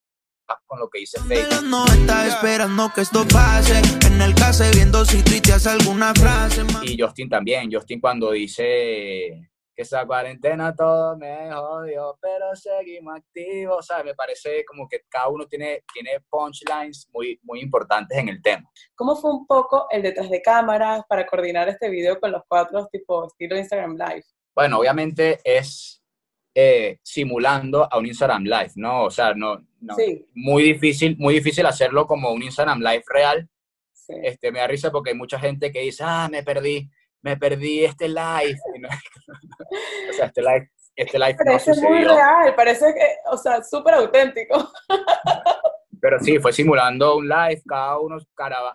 con 0.67 0.79
lo 0.79 0.87
que 0.87 0.99
dice 0.99 1.19
Faye. 1.21 1.47
No 1.63 1.85
está 1.87 2.27
esperando 2.27 2.91
que 2.93 3.01
esto 3.01 3.27
pase, 3.27 3.81
en 4.05 4.21
el 4.21 4.35
caso 4.35 4.63
viendo 4.75 5.03
si 5.05 5.23
alguna 5.67 6.13
frase. 6.13 6.61
Y 6.83 7.01
Justin 7.01 7.29
también, 7.29 7.71
Justin 7.71 7.99
cuando 7.99 8.31
dice 8.31 9.50
esa 9.81 10.05
cuarentena 10.05 10.75
todo 10.75 11.17
me 11.17 11.51
jodió, 11.51 12.17
pero 12.21 12.55
seguimos 12.55 13.15
activos, 13.17 13.85
¿sabes? 13.85 14.05
Me 14.05 14.15
parece 14.15 14.63
como 14.65 14.87
que 14.87 15.01
cada 15.09 15.29
uno 15.29 15.47
tiene, 15.47 15.83
tiene 15.93 16.19
punchlines 16.29 17.07
muy, 17.11 17.39
muy 17.43 17.61
importantes 17.61 18.17
en 18.17 18.29
el 18.29 18.41
tema. 18.41 18.69
¿Cómo 18.95 19.15
fue 19.15 19.31
un 19.31 19.45
poco 19.45 19.87
el 19.89 20.01
detrás 20.01 20.29
de 20.29 20.41
cámaras 20.41 21.03
para 21.07 21.25
coordinar 21.25 21.69
este 21.69 21.89
video 21.89 22.19
con 22.19 22.31
los 22.31 22.43
cuatro, 22.47 22.87
tipo 22.91 23.27
estilo 23.27 23.57
Instagram 23.57 23.97
Live? 23.97 24.23
Bueno, 24.53 24.79
obviamente 24.79 25.39
es 25.43 26.03
eh, 26.53 26.99
simulando 27.03 27.87
a 27.91 27.97
un 27.97 28.05
Instagram 28.05 28.43
Live, 28.43 28.71
¿no? 28.75 29.05
O 29.05 29.11
sea, 29.11 29.33
no, 29.33 29.65
no 29.79 29.95
muy 30.33 30.63
difícil, 30.63 31.15
muy 31.17 31.35
difícil 31.35 31.65
hacerlo 31.65 32.05
como 32.05 32.31
un 32.31 32.43
Instagram 32.43 32.79
Live 32.79 33.03
real. 33.07 33.49
Sí. 33.93 34.13
Este, 34.23 34.51
me 34.51 34.59
da 34.59 34.67
risa 34.67 34.91
porque 34.91 35.11
hay 35.11 35.15
mucha 35.15 35.39
gente 35.39 35.71
que 35.71 35.81
dice, 35.81 36.03
ah, 36.05 36.27
me 36.29 36.43
perdí 36.43 36.89
me 37.21 37.37
perdí 37.37 37.85
este 37.85 38.07
live. 38.07 38.59
o 40.09 40.13
sea, 40.13 40.25
este 40.25 40.41
live, 40.41 40.71
este 40.95 41.19
live 41.19 41.35
parece 41.43 41.73
muy 41.81 42.03
real, 42.03 42.55
parece 42.55 42.93
que, 42.93 43.17
o 43.31 43.37
sea, 43.37 43.63
súper 43.63 43.95
auténtico. 43.95 44.71
Pero 46.01 46.19
sí, 46.19 46.39
fue 46.39 46.51
simulando 46.51 47.17
un 47.17 47.29
live, 47.29 47.61
cada 47.67 47.99
uno 47.99 48.17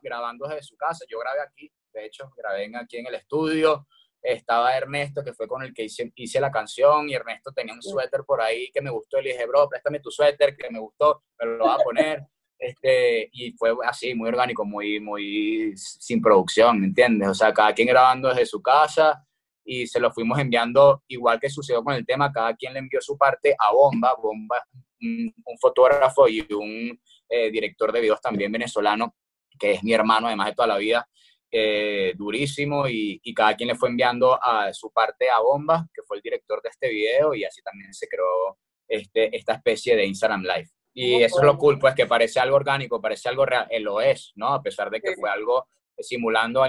grabando 0.00 0.46
desde 0.46 0.62
su 0.62 0.76
casa. 0.76 1.04
Yo 1.08 1.18
grabé 1.18 1.40
aquí, 1.40 1.72
de 1.92 2.06
hecho, 2.06 2.30
grabé 2.36 2.70
aquí 2.76 2.98
en 2.98 3.06
el 3.08 3.16
estudio. 3.16 3.88
Estaba 4.22 4.76
Ernesto, 4.76 5.24
que 5.24 5.32
fue 5.32 5.48
con 5.48 5.62
el 5.62 5.74
que 5.74 5.84
hice, 5.84 6.12
hice 6.14 6.40
la 6.40 6.52
canción, 6.52 7.08
y 7.08 7.14
Ernesto 7.14 7.52
tenía 7.52 7.74
un 7.74 7.82
suéter 7.82 8.22
por 8.24 8.40
ahí 8.40 8.70
que 8.72 8.80
me 8.80 8.90
gustó. 8.90 9.20
Le 9.20 9.32
dije, 9.32 9.46
bro, 9.46 9.68
préstame 9.68 9.98
tu 9.98 10.10
suéter, 10.10 10.56
que 10.56 10.70
me 10.70 10.78
gustó, 10.78 11.24
me 11.40 11.46
lo 11.46 11.64
voy 11.64 11.74
a 11.74 11.84
poner. 11.84 12.22
Este, 12.58 13.28
y 13.32 13.52
fue 13.52 13.74
así, 13.84 14.14
muy 14.14 14.28
orgánico, 14.28 14.64
muy, 14.64 14.98
muy 14.98 15.72
sin 15.76 16.22
producción, 16.22 16.80
¿me 16.80 16.86
entiendes? 16.86 17.28
O 17.28 17.34
sea, 17.34 17.52
cada 17.52 17.74
quien 17.74 17.88
grabando 17.88 18.28
desde 18.28 18.46
su 18.46 18.62
casa 18.62 19.22
y 19.64 19.86
se 19.86 20.00
lo 20.00 20.12
fuimos 20.12 20.38
enviando, 20.38 21.02
igual 21.08 21.40
que 21.40 21.50
sucedió 21.50 21.82
con 21.82 21.94
el 21.94 22.06
tema, 22.06 22.32
cada 22.32 22.54
quien 22.54 22.72
le 22.72 22.78
envió 22.78 23.00
su 23.00 23.18
parte 23.18 23.54
a 23.58 23.72
Bomba, 23.72 24.14
Bomba, 24.14 24.64
un, 25.00 25.34
fotógrafo 25.60 26.28
y 26.28 26.46
un 26.52 26.98
eh, 27.28 27.50
director 27.50 27.92
de 27.92 28.00
videos 28.00 28.20
también 28.20 28.52
venezolano, 28.52 29.14
que 29.58 29.72
es 29.72 29.82
mi 29.82 29.92
hermano 29.92 30.28
además 30.28 30.46
de 30.48 30.54
toda 30.54 30.68
la 30.68 30.78
vida, 30.78 31.08
eh, 31.50 32.14
durísimo 32.16 32.88
y, 32.88 33.20
cada 33.34 33.54
quien 33.54 33.68
le 33.68 33.74
fue 33.74 33.88
enviando 33.88 34.38
a 34.42 34.72
su 34.72 34.90
parte 34.90 35.28
a 35.30 35.40
Bomba, 35.40 35.88
que 35.92 36.02
fue 36.02 36.16
el 36.16 36.22
director 36.22 36.62
de 36.62 36.70
este 36.70 36.88
video, 36.88 37.34
y 37.34 37.44
así 37.44 37.60
también 37.62 37.92
se 37.92 38.08
creó 38.08 38.58
este, 38.88 39.36
esta 39.36 39.54
especie 39.54 39.96
de 39.96 40.06
Instagram 40.06 40.42
Live. 40.42 40.70
Y 40.98 41.22
eso 41.22 41.40
es 41.40 41.44
lo 41.44 41.58
cool, 41.58 41.78
pues 41.78 41.94
que 41.94 42.06
parece 42.06 42.40
algo 42.40 42.56
orgánico, 42.56 43.02
parece 43.02 43.28
algo 43.28 43.44
real, 43.44 43.66
él 43.68 43.82
lo 43.82 44.00
es, 44.00 44.32
¿no? 44.34 44.54
A 44.54 44.62
pesar 44.62 44.88
de 44.88 44.98
que 44.98 45.14
fue 45.14 45.28
algo 45.28 45.68
simulando 45.98 46.64
a, 46.64 46.68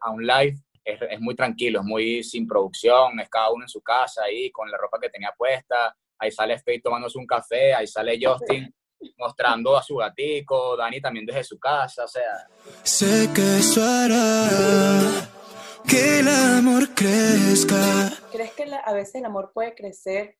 a, 0.00 0.10
un 0.10 0.26
live, 0.26 0.56
es, 0.84 1.00
es, 1.00 1.20
muy 1.20 1.36
tranquilo, 1.36 1.78
es 1.78 1.86
muy 1.86 2.24
sin 2.24 2.48
producción, 2.48 3.20
es 3.20 3.28
cada 3.28 3.52
uno 3.52 3.64
en 3.64 3.68
su 3.68 3.80
casa 3.80 4.24
ahí 4.24 4.50
con 4.50 4.68
la 4.68 4.76
ropa 4.76 4.98
que 5.00 5.10
tenía 5.10 5.32
puesta, 5.38 5.94
ahí 6.18 6.32
sale 6.32 6.58
Faye 6.58 6.80
tomándose 6.80 7.18
un 7.18 7.26
café, 7.26 7.72
ahí 7.72 7.86
sale 7.86 8.18
Justin 8.20 8.68
mostrando 9.16 9.76
a 9.76 9.82
su 9.82 9.94
gatico, 9.94 10.76
Dani 10.76 11.00
también 11.00 11.24
desde 11.24 11.44
su 11.44 11.58
casa, 11.58 12.04
o 12.04 12.08
sea. 12.08 12.48
Sé 12.82 13.30
que 13.32 13.58
eso 13.58 13.80
hará 13.80 15.30
que 15.88 16.18
el 16.18 16.28
amor 16.28 16.88
crezca. 16.94 17.76
¿Crees 18.32 18.52
que 18.54 18.64
a 18.84 18.92
veces 18.92 19.16
el 19.16 19.26
amor 19.26 19.52
puede 19.54 19.74
crecer 19.74 20.36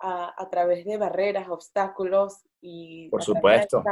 a, 0.00 0.34
a 0.36 0.50
través 0.50 0.84
de 0.84 0.96
barreras, 0.96 1.48
obstáculos 1.48 2.44
y 2.60 3.08
por 3.08 3.22
supuesto. 3.22 3.82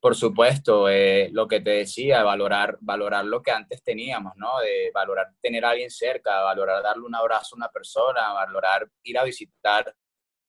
por 0.00 0.14
supuesto 0.14 0.88
eh, 0.88 1.28
lo 1.32 1.48
que 1.48 1.60
te 1.60 1.70
decía 1.70 2.22
valorar 2.22 2.78
valorar 2.80 3.24
lo 3.24 3.42
que 3.42 3.50
antes 3.50 3.82
teníamos 3.82 4.34
no 4.36 4.60
de 4.60 4.90
valorar 4.94 5.32
tener 5.40 5.64
a 5.64 5.70
alguien 5.70 5.90
cerca 5.90 6.40
valorar 6.42 6.82
darle 6.82 7.04
un 7.04 7.14
abrazo 7.14 7.54
a 7.54 7.58
una 7.58 7.68
persona 7.68 8.32
valorar 8.32 8.88
ir 9.02 9.18
a 9.18 9.24
visitar 9.24 9.94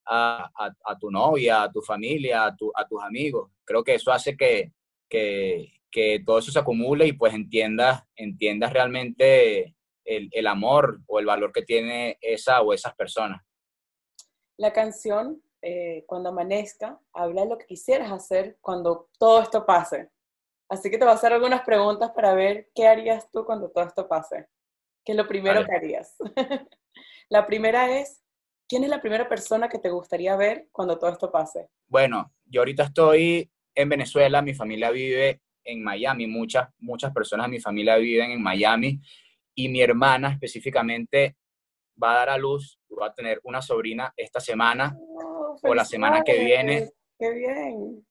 a, 0.06 0.50
a, 0.84 0.98
tu 1.00 1.10
novia 1.12 1.64
a 1.64 1.72
tu 1.72 1.82
familia 1.82 2.46
a, 2.46 2.56
tu, 2.56 2.72
a 2.76 2.88
tus 2.88 3.02
amigos. 3.04 3.52
Creo 3.64 3.84
que 3.84 3.94
eso 3.94 4.12
hace 4.12 4.36
que, 4.36 4.72
que, 5.08 5.72
que 5.92 6.24
todo 6.26 6.40
eso 6.40 6.52
se 6.52 6.58
acumule 6.60 7.06
y 7.06 7.14
pues 7.14 7.34
entiendas 7.34 8.04
entiendas 8.16 8.74
realmente 8.74 9.76
el, 10.06 10.30
el 10.32 10.48
amor 10.48 11.02
o 11.08 11.20
el 11.20 11.28
valor 11.28 11.52
que 11.52 11.62
tiene 11.62 12.18
esa 12.22 12.62
o 12.62 12.74
esas 12.74 12.96
personas 12.96 13.42
la 14.60 14.74
canción, 14.74 15.42
eh, 15.62 16.04
cuando 16.06 16.30
amanezca, 16.30 17.00
habla 17.14 17.44
de 17.44 17.50
lo 17.50 17.58
que 17.58 17.66
quisieras 17.66 18.12
hacer 18.12 18.58
cuando 18.60 19.10
todo 19.18 19.42
esto 19.42 19.66
pase. 19.66 20.10
Así 20.68 20.92
que 20.92 20.98
te 20.98 21.06
voy 21.06 21.14
a 21.14 21.16
hacer 21.16 21.32
algunas 21.32 21.62
preguntas 21.62 22.12
para 22.12 22.34
ver 22.34 22.70
qué 22.76 22.86
harías 22.86 23.32
tú 23.32 23.46
cuando 23.46 23.72
todo 23.72 23.86
esto 23.86 24.08
pase. 24.08 24.48
¿Qué 25.06 25.14
es 25.14 25.18
lo 25.18 25.28
primero 25.28 25.66
que 25.66 25.74
harías? 25.74 26.16
la 27.30 27.48
primera 27.48 28.00
es, 28.00 28.22
¿quién 28.68 28.84
es 28.84 28.90
la 28.90 29.02
primera 29.02 29.30
persona 29.30 29.70
que 29.70 29.80
te 29.80 29.90
gustaría 29.90 30.36
ver 30.36 30.68
cuando 30.74 31.00
todo 31.00 31.10
esto 31.10 31.32
pase? 31.32 31.70
Bueno, 31.88 32.34
yo 32.46 32.60
ahorita 32.60 32.84
estoy 32.84 33.50
en 33.74 33.88
Venezuela, 33.88 34.42
mi 34.42 34.54
familia 34.54 34.92
vive 34.92 35.42
en 35.64 35.82
Miami, 35.82 36.28
muchas, 36.28 36.68
muchas 36.80 37.14
personas 37.14 37.48
de 37.48 37.52
mi 37.52 37.60
familia 37.62 37.96
viven 37.96 38.32
en 38.32 38.44
Miami 38.44 39.00
y 39.56 39.70
mi 39.70 39.82
hermana 39.82 40.34
específicamente 40.34 41.38
va 42.02 42.12
a 42.12 42.16
dar 42.16 42.30
a 42.32 42.38
luz, 42.38 42.79
va 42.96 43.08
a 43.08 43.14
tener 43.14 43.40
una 43.44 43.62
sobrina 43.62 44.14
esta 44.16 44.40
semana 44.40 44.96
oh, 44.98 45.58
o 45.62 45.74
la 45.74 45.86
semana 45.86 46.24
que 46.24 46.40
viene. 46.40 46.90
¡Qué 47.18 47.32
bien! 47.32 48.06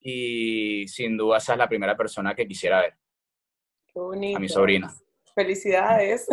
Y 0.00 0.86
sin 0.88 1.16
duda 1.16 1.38
esa 1.38 1.52
es 1.52 1.58
la 1.58 1.68
primera 1.68 1.96
persona 1.96 2.34
que 2.34 2.46
quisiera 2.46 2.80
ver. 2.80 2.94
Qué 3.86 3.98
bonito. 3.98 4.36
A 4.36 4.40
mi 4.40 4.48
sobrina. 4.48 4.92
Felicidades. 5.34 6.26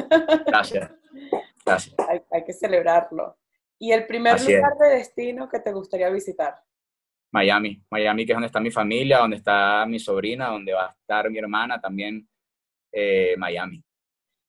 Gracias. 0.45 0.91
Gracias. 1.65 1.95
Hay, 2.31 2.43
que 2.43 2.53
celebrarlo. 2.53 3.37
¿Y 3.79 3.91
el 3.91 4.05
primer 4.05 4.39
lugar 4.41 4.77
de 4.79 4.97
destino 4.97 5.49
que 5.49 5.59
te 5.59 5.71
gustaría 5.71 6.09
visitar? 6.09 6.55
Miami. 7.31 7.81
Miami, 7.89 8.25
que 8.25 8.33
es 8.33 8.35
donde 8.35 8.47
está 8.47 8.59
mi 8.59 8.71
familia, 8.71 9.19
donde 9.19 9.37
está 9.37 9.85
mi 9.87 9.99
sobrina, 9.99 10.49
donde 10.49 10.73
va 10.73 10.87
a 10.87 10.91
estar 10.91 11.29
mi 11.29 11.39
hermana 11.39 11.81
también. 11.81 12.27
Eh, 12.91 13.35
Miami 13.37 13.83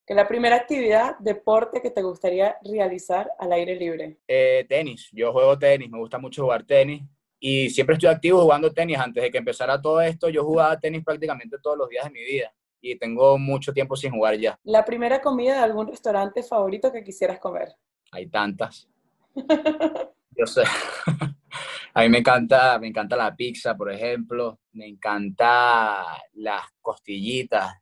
que 0.06 0.14
la 0.14 0.28
primera 0.28 0.56
actividad, 0.56 1.16
deporte 1.18 1.80
que 1.80 1.90
te 1.90 2.02
gustaría 2.02 2.56
realizar 2.62 3.30
al 3.38 3.52
aire 3.52 3.76
libre? 3.76 4.18
Eh, 4.28 4.66
tenis, 4.68 5.08
yo 5.12 5.32
juego 5.32 5.58
tenis, 5.58 5.90
me 5.90 5.99
gusta 5.99 6.18
mucho 6.18 6.42
jugar 6.42 6.64
tenis 6.64 7.02
y 7.38 7.70
siempre 7.70 7.94
estoy 7.94 8.11
activo 8.11 8.42
jugando 8.42 8.73
tenis. 8.73 8.99
Antes 8.99 9.23
de 9.23 9.30
que 9.30 9.38
empezara 9.38 9.80
todo 9.80 10.00
esto, 10.00 10.28
yo 10.28 10.44
jugaba 10.44 10.78
tenis 10.78 11.02
prácticamente 11.04 11.56
todos 11.62 11.78
los 11.78 11.88
días 11.88 12.04
de 12.04 12.11
mi 12.11 12.23
vida 12.23 12.52
y 12.80 12.96
tengo 12.99 13.38
mucho 13.38 13.73
tiempo 13.73 13.96
sin 13.96 14.12
jugar 14.12 14.37
ya. 14.37 14.58
¿La 14.64 14.84
primera 14.84 15.20
comida 15.23 15.54
de 15.54 15.64
algún 15.64 15.88
restaurante 15.88 16.42
favorito 16.42 16.92
que 16.92 17.02
quisieras 17.02 17.38
comer? 17.38 17.68
Hay 18.12 18.26
tantas. 18.26 18.88
yo 20.37 20.46
sé. 20.46 20.62
A 21.96 22.02
mí 22.02 22.08
me 22.08 22.18
encanta, 22.18 22.76
me 22.80 22.88
encanta 22.88 23.16
la 23.16 23.34
pizza, 23.34 23.76
por 23.76 23.90
ejemplo. 23.90 24.58
Me 24.73 24.87
encanta 24.87 26.04
las 26.32 26.64
costillitas 26.82 27.73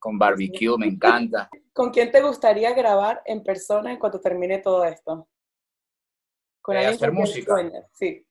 con 0.00 0.18
barbecue, 0.18 0.76
me 0.76 0.86
encanta. 0.86 1.48
¿Con 1.72 1.90
quién 1.90 2.10
te 2.10 2.20
gustaría 2.20 2.72
grabar 2.74 3.22
en 3.24 3.44
persona 3.44 3.92
en 3.92 3.98
cuanto 3.98 4.20
termine 4.20 4.58
todo 4.58 4.84
esto? 4.84 5.28
¿Con 6.60 6.76
eh, 6.76 6.86
hacer 6.86 7.12
música? 7.12 7.54
Sí. 7.92 8.26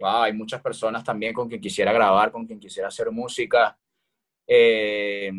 Wow, 0.00 0.22
hay 0.22 0.32
muchas 0.32 0.60
personas 0.60 1.04
también 1.04 1.32
con 1.32 1.48
quien 1.48 1.60
quisiera 1.60 1.92
grabar, 1.92 2.32
con 2.32 2.46
quien 2.46 2.58
quisiera 2.58 2.88
hacer 2.88 3.10
música. 3.10 3.78
Eh, 4.46 5.30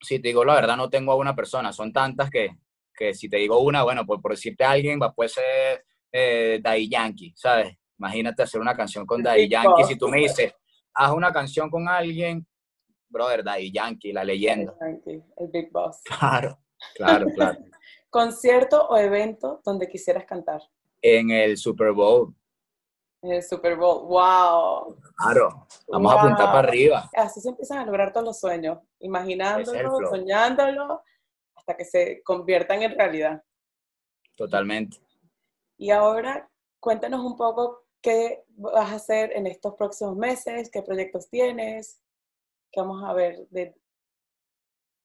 si 0.00 0.18
te 0.18 0.28
digo 0.28 0.44
la 0.44 0.54
verdad, 0.54 0.76
no 0.76 0.88
tengo 0.88 1.12
a 1.12 1.16
una 1.16 1.34
persona, 1.34 1.72
son 1.72 1.92
tantas 1.92 2.30
que, 2.30 2.56
que 2.94 3.14
si 3.14 3.28
te 3.28 3.36
digo 3.36 3.60
una, 3.60 3.82
bueno, 3.82 4.06
por, 4.06 4.20
por 4.20 4.32
decirte 4.32 4.64
a 4.64 4.70
alguien, 4.72 5.00
va, 5.00 5.12
puede 5.12 5.28
ser 5.28 5.84
eh, 6.12 6.60
Daddy 6.62 6.88
Yankee, 6.88 7.32
¿sabes? 7.36 7.76
Imagínate 7.98 8.42
hacer 8.42 8.60
una 8.60 8.76
canción 8.76 9.04
con 9.04 9.22
Daddy 9.22 9.48
Yankee. 9.48 9.84
Si 9.84 9.96
tú 9.96 10.08
me 10.08 10.18
dices, 10.18 10.54
haz 10.94 11.12
una 11.12 11.32
canción 11.32 11.68
con 11.68 11.88
alguien, 11.88 12.46
brother, 13.08 13.42
Daddy 13.42 13.72
Yankee, 13.72 14.12
la 14.12 14.24
leyenda. 14.24 14.74
Yankee, 14.80 15.22
el 15.36 15.48
Big 15.48 15.70
Boss. 15.72 16.00
Claro, 16.04 16.58
claro, 16.94 17.26
claro. 17.34 17.58
¿Concierto 18.10 18.86
o 18.88 18.96
evento 18.96 19.60
donde 19.64 19.88
quisieras 19.88 20.24
cantar? 20.24 20.62
En 21.02 21.30
el 21.30 21.56
Super 21.56 21.92
Bowl. 21.92 22.34
En 23.22 23.32
el 23.32 23.42
Super 23.42 23.76
Bowl, 23.76 24.06
wow. 24.06 24.96
Claro, 25.16 25.66
vamos 25.88 26.12
a 26.12 26.20
apuntar 26.20 26.46
para 26.46 26.58
arriba. 26.60 27.10
Así 27.14 27.40
se 27.40 27.48
empiezan 27.48 27.78
a 27.78 27.84
lograr 27.84 28.12
todos 28.12 28.26
los 28.26 28.40
sueños, 28.40 28.78
imaginándolo, 29.00 29.98
soñándolo, 30.08 31.02
hasta 31.54 31.76
que 31.76 31.84
se 31.84 32.22
conviertan 32.22 32.82
en 32.82 32.96
realidad. 32.96 33.42
Totalmente. 34.36 34.98
Y 35.76 35.90
ahora, 35.90 36.48
cuéntanos 36.80 37.24
un 37.24 37.36
poco 37.36 37.84
qué 38.00 38.44
vas 38.48 38.92
a 38.92 38.94
hacer 38.94 39.32
en 39.34 39.46
estos 39.46 39.74
próximos 39.74 40.16
meses, 40.16 40.70
qué 40.70 40.82
proyectos 40.82 41.28
tienes 41.28 42.00
que 42.70 42.80
vamos 42.80 43.02
a 43.04 43.12
ver 43.12 43.46
de... 43.50 43.74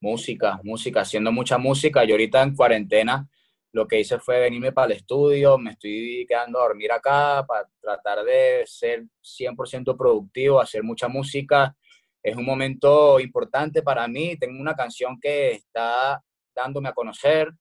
Música, 0.01 0.59
música, 0.63 1.01
haciendo 1.01 1.31
mucha 1.31 1.57
música. 1.57 2.03
Yo 2.03 2.13
ahorita 2.13 2.41
en 2.43 2.55
cuarentena 2.55 3.29
lo 3.73 3.87
que 3.87 3.99
hice 3.99 4.19
fue 4.19 4.39
venirme 4.39 4.71
para 4.71 4.87
el 4.87 4.97
estudio, 4.97 5.57
me 5.57 5.71
estoy 5.71 6.25
quedando 6.27 6.59
a 6.59 6.63
dormir 6.67 6.91
acá 6.91 7.43
para 7.47 7.67
tratar 7.81 8.23
de 8.23 8.63
ser 8.65 9.03
100% 9.23 9.97
productivo, 9.97 10.61
hacer 10.61 10.83
mucha 10.83 11.07
música. 11.07 11.75
Es 12.21 12.35
un 12.35 12.45
momento 12.45 13.19
importante 13.19 13.81
para 13.81 14.07
mí. 14.07 14.37
Tengo 14.37 14.61
una 14.61 14.75
canción 14.75 15.19
que 15.19 15.53
está 15.53 16.23
dándome 16.55 16.89
a 16.89 16.93
conocer 16.93 17.51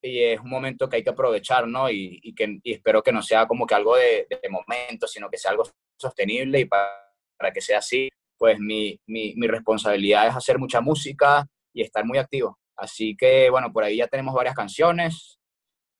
y 0.00 0.22
es 0.22 0.38
un 0.38 0.50
momento 0.50 0.88
que 0.88 0.96
hay 0.96 1.02
que 1.02 1.10
aprovechar, 1.10 1.66
¿no? 1.66 1.90
Y, 1.90 2.32
que, 2.36 2.60
espero 2.62 3.02
que 3.02 3.12
no 3.12 3.22
sea 3.22 3.46
como 3.46 3.66
que 3.66 3.74
algo 3.74 3.96
de, 3.96 4.28
momento, 4.50 5.08
sino 5.08 5.28
que 5.28 5.38
sea 5.38 5.50
algo 5.50 5.64
sostenible 5.96 6.60
y 6.60 6.64
para, 6.66 6.90
para 7.36 7.52
que 7.52 7.60
sea 7.60 7.78
así, 7.78 8.08
pues 8.44 8.60
mi, 8.60 9.00
mi, 9.06 9.32
mi, 9.36 9.46
responsabilidad 9.46 10.26
es 10.26 10.36
hacer 10.36 10.58
mucha 10.58 10.82
música 10.82 11.46
y 11.72 11.80
estar 11.80 12.04
muy 12.04 12.18
activo. 12.18 12.58
Así 12.76 13.16
que, 13.16 13.48
bueno, 13.48 13.72
por 13.72 13.84
ahí 13.84 13.96
ya 13.96 14.06
tenemos 14.06 14.34
varias 14.34 14.54
canciones. 14.54 15.40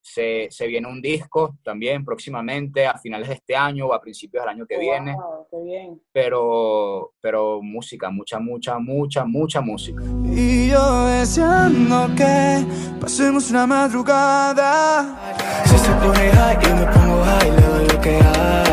Se, 0.02 0.48
se 0.50 0.66
viene 0.66 0.86
un 0.86 1.00
disco 1.00 1.56
también 1.64 2.04
próximamente, 2.04 2.86
a 2.86 2.98
finales 2.98 3.28
de 3.28 3.34
este 3.36 3.56
año 3.56 3.86
o 3.86 3.94
a 3.94 4.00
principios 4.02 4.42
del 4.42 4.50
año 4.50 4.66
que 4.66 4.78
viene. 4.78 5.16
Qué 5.50 5.56
bien. 5.64 6.02
Pero, 6.12 7.14
pero 7.18 7.62
música, 7.62 8.10
mucha, 8.10 8.38
mucha, 8.38 8.78
mucha, 8.78 9.24
mucha 9.24 9.62
música. 9.62 10.02
Y 10.26 10.68
yo 10.68 11.06
deseando 11.06 12.14
que 12.14 12.62
pasemos 13.00 13.50
una 13.50 13.66
madrugada. 13.66 15.34
Si 15.64 15.78
se 15.78 15.92
pone 15.92 16.30
high, 16.30 16.58
yo 16.62 16.76
me 16.76 16.92
pongo 16.92 17.24
high 17.24 18.63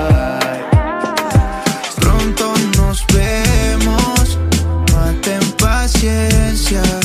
Yeah. 6.71 7.00